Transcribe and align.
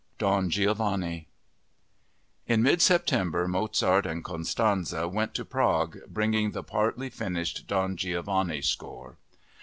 Don 0.17 0.49
Giovanni 0.49 1.27
In 2.47 2.63
mid 2.63 2.81
September 2.81 3.47
Mozart 3.47 4.07
and 4.07 4.23
Constanze 4.25 4.93
went 5.13 5.35
to 5.35 5.45
Prague, 5.45 5.99
bringing 6.07 6.53
the 6.53 6.63
partly 6.63 7.11
finished 7.11 7.67
Don 7.67 7.95
Giovanni 7.95 8.63
score. 8.63 9.17